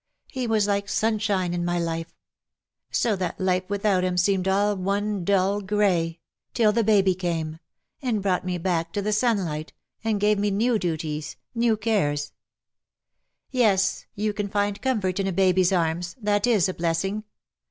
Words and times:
He 0.29 0.47
was 0.47 0.65
like 0.65 0.89
sunshine 0.89 1.53
in 1.53 1.63
my 1.63 1.77
life; 1.77 2.11
so 2.89 3.15
that 3.17 3.39
life 3.39 3.69
without 3.69 4.03
him 4.03 4.17
seemed 4.17 4.47
all 4.47 4.75
one 4.75 5.23
dull 5.23 5.61
gray, 5.61 6.21
till 6.55 6.71
the 6.71 6.83
baby 6.83 7.13
came, 7.13 7.59
and 8.01 8.19
brought 8.23 8.43
me 8.43 8.57
back 8.57 8.93
to 8.93 9.01
the 9.03 9.13
sunlight, 9.13 9.73
and 10.03 10.19
gave 10.19 10.39
me 10.39 10.49
new 10.49 10.79
duties, 10.79 11.35
new 11.53 11.77
cares 11.77 12.29
V'" 12.29 12.31
Yes! 13.59 14.07
you 14.15 14.33
can 14.33 14.47
find 14.49 14.81
comfort 14.81 15.19
in 15.19 15.27
a 15.27 15.31
baby's 15.31 15.71
arms— 15.71 16.15
that 16.19 16.47
is 16.47 16.67
a 16.67 16.73
blessing. 16.73 17.23